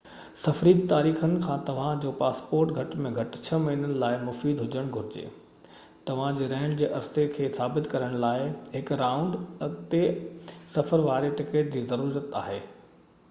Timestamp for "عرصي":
7.01-7.27